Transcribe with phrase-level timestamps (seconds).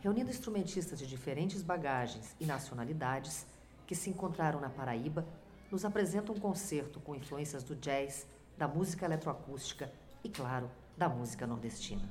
[0.00, 3.46] reunindo instrumentistas de diferentes bagagens e nacionalidades
[3.86, 5.26] que se encontraram na Paraíba,
[5.70, 8.26] nos apresenta um concerto com influências do jazz,
[8.56, 9.92] da música eletroacústica
[10.24, 12.08] e, claro, da música nordestina.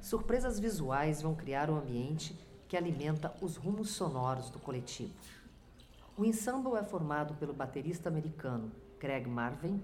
[0.00, 5.12] Surpresas visuais vão criar um ambiente que alimenta os rumos sonoros do coletivo.
[6.16, 9.80] O ensemble é formado pelo baterista americano Greg Marvin,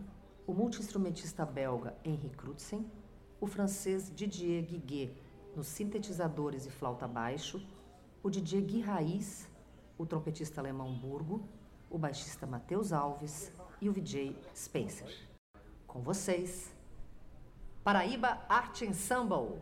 [0.46, 2.86] o multiinstrumentista belga Henri Crutzen,
[3.40, 5.25] o francês Didier Guiguet
[5.56, 7.66] nos sintetizadores e flauta baixo,
[8.22, 9.48] o DJ Gui Raiz,
[9.96, 11.42] o trompetista alemão Burgo,
[11.90, 13.50] o baixista Matheus Alves
[13.80, 15.28] e o VJ Spencer.
[15.86, 16.74] Com vocês,
[17.82, 19.60] Paraíba Art Ensemble.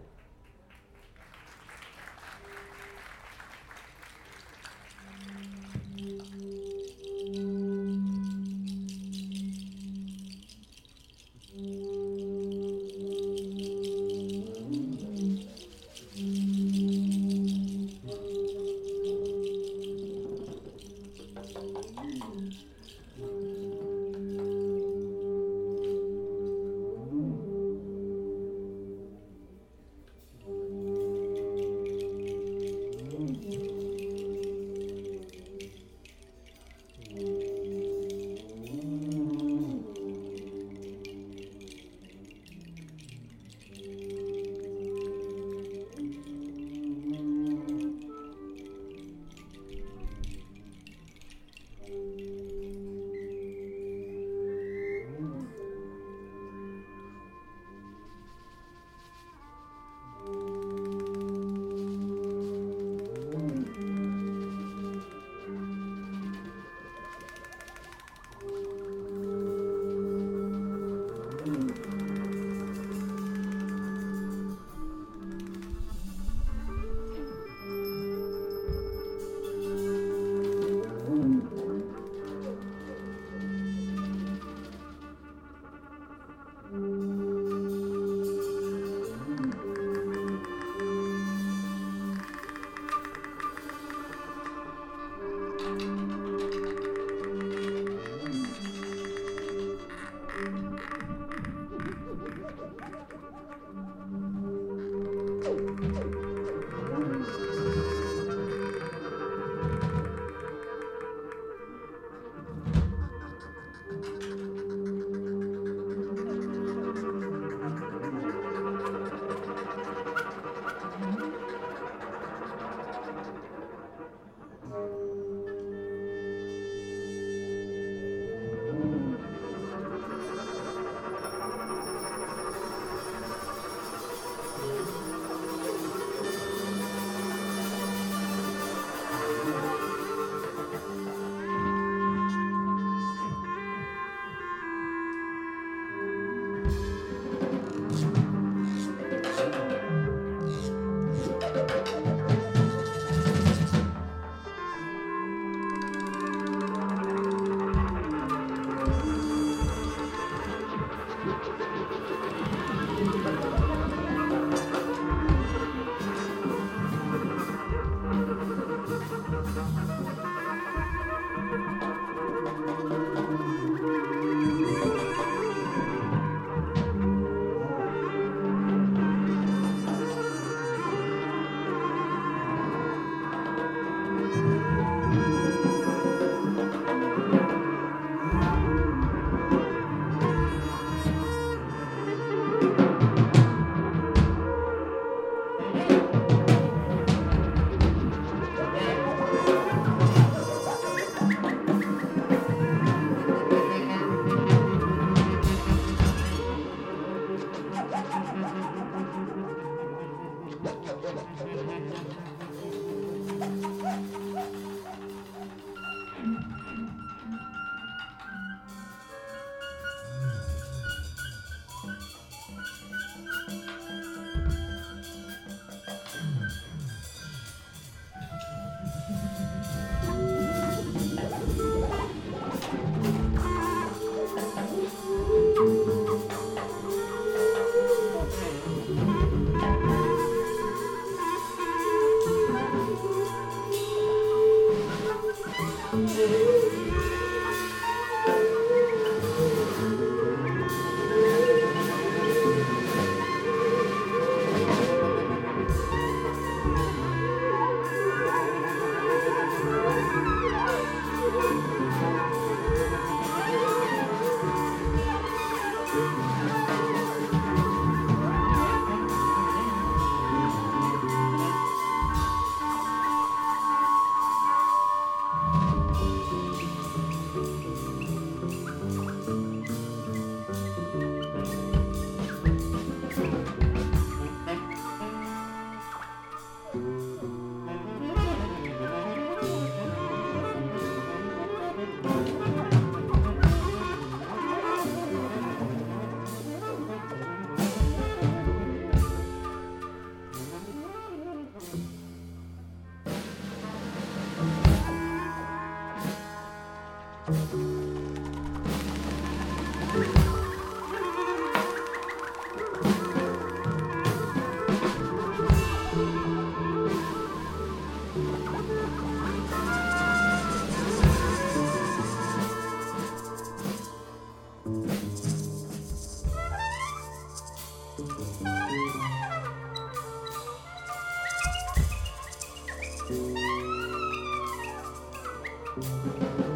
[335.76, 336.54] Thank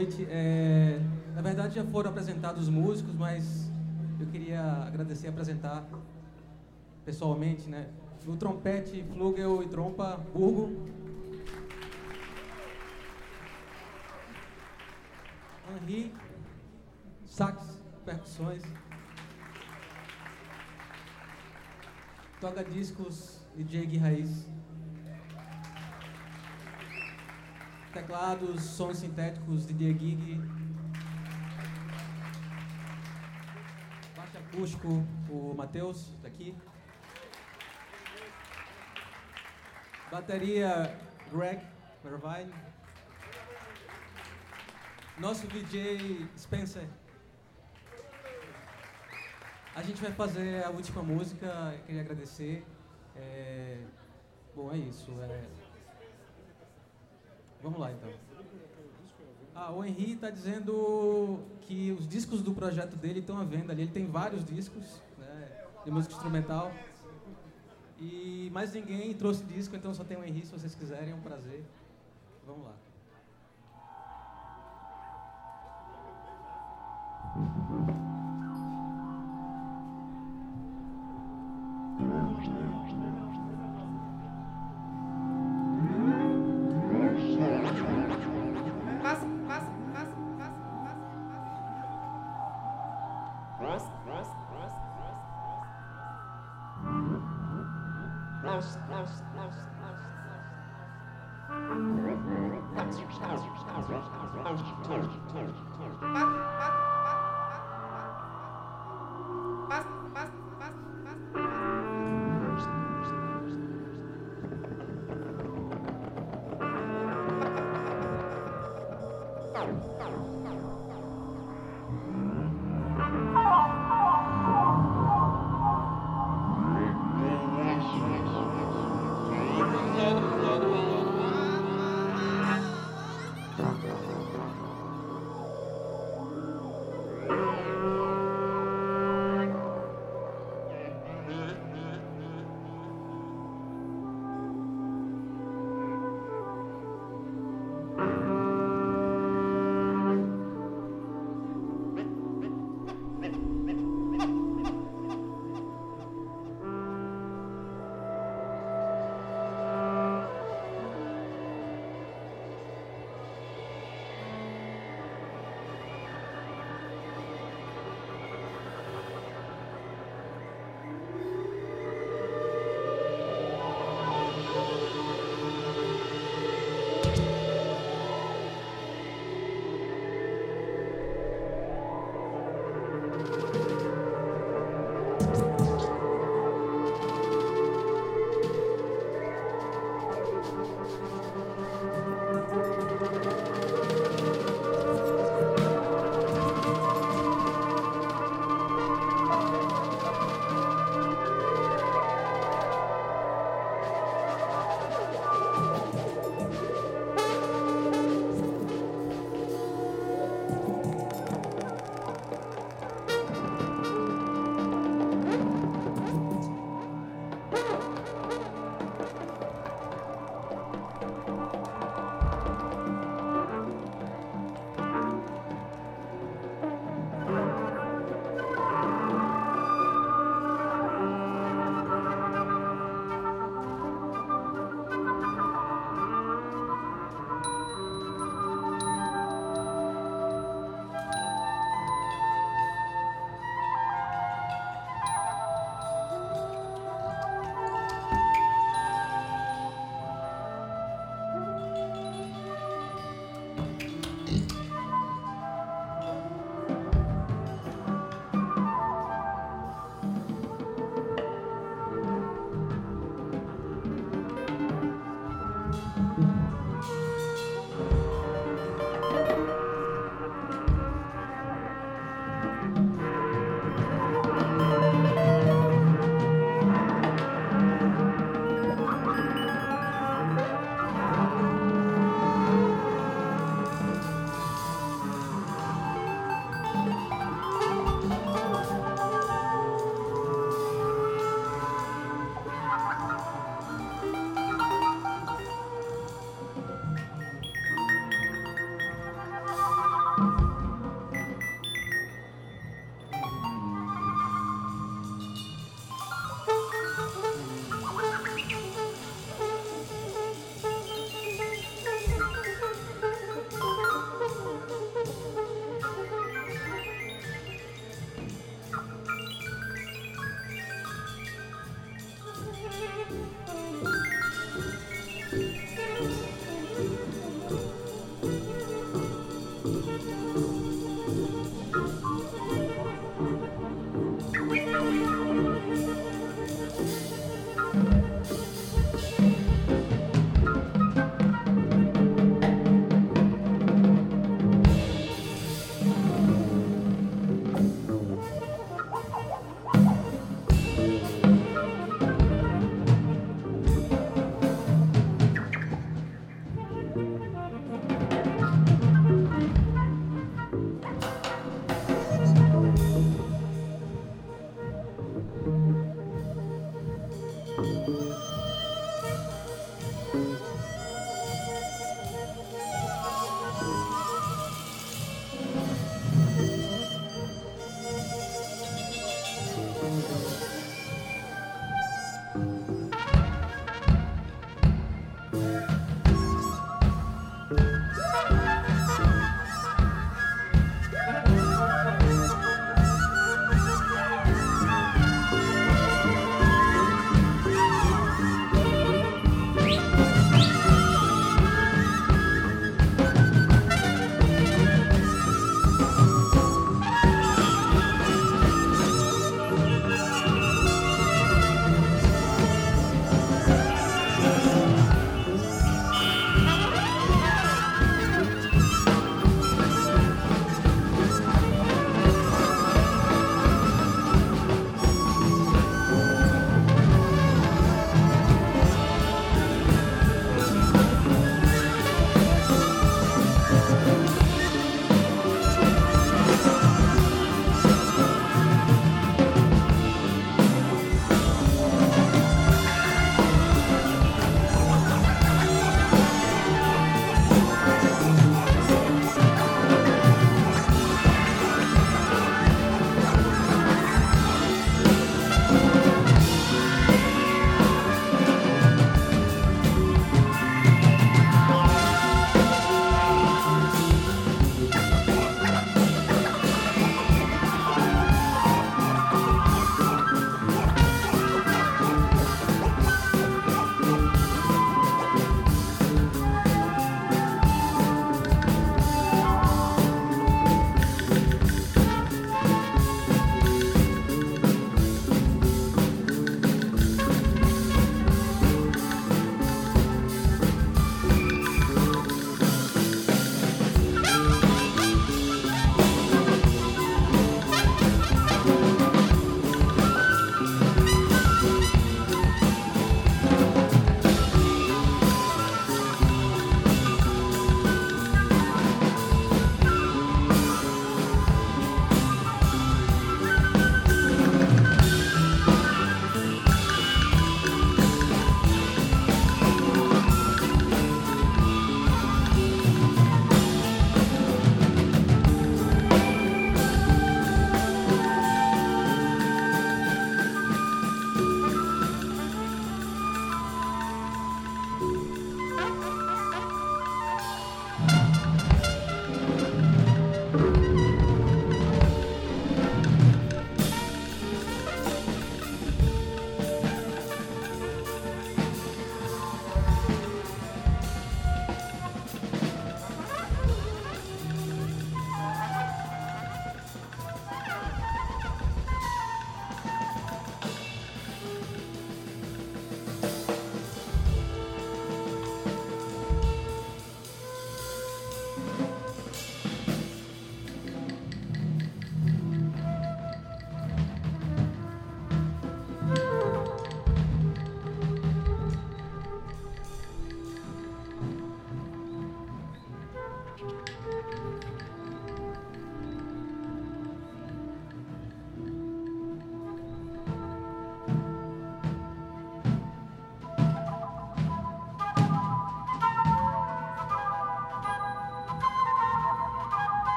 [0.00, 0.26] noite.
[0.30, 0.98] É,
[1.34, 3.70] na verdade já foram apresentados os músicos, mas
[4.18, 5.86] eu queria agradecer e apresentar
[7.04, 7.88] pessoalmente, né?
[8.24, 10.88] No trompete, flugel e trompa, Burgo.
[15.82, 16.14] Henri,
[17.26, 18.62] sax, percussões.
[22.40, 24.48] Toca discos, DJ Gui Raiz.
[27.92, 30.40] Teclados, sons sintéticos, DJ Gig.
[34.16, 34.88] Baixo acústico,
[35.28, 36.56] o Matheus, daqui.
[40.08, 40.96] Bateria,
[41.32, 41.60] Greg
[42.04, 42.54] Mervine.
[45.18, 46.86] Nosso DJ Spencer.
[49.74, 52.64] A gente vai fazer a última música, queria agradecer.
[53.16, 53.78] É...
[54.54, 55.10] Bom, é isso.
[55.22, 55.59] É...
[57.62, 58.10] Vamos lá então.
[59.54, 63.82] Ah, o Henri está dizendo que os discos do projeto dele estão à venda ali.
[63.82, 66.72] Ele tem vários discos né, de música instrumental.
[67.98, 71.20] E mais ninguém trouxe disco, então só tem o Henri, se vocês quiserem, é um
[71.20, 71.62] prazer.
[72.46, 72.74] Vamos lá.